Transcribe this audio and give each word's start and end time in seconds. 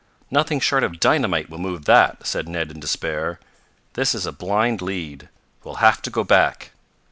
"Nothing 0.31 0.59
short 0.59 0.83
of 0.83 0.99
dynamite 0.99 1.47
will 1.47 1.59
move 1.59 1.85
that," 1.85 2.25
said 2.25 2.49
Ned 2.49 2.71
in 2.71 2.79
despair. 2.79 3.39
"This 3.93 4.15
is 4.15 4.25
a 4.25 4.31
blind 4.31 4.81
lead. 4.81 5.29
We'll 5.63 5.75
have 5.75 6.01
to 6.01 6.09
go 6.09 6.23
back." 6.23 6.71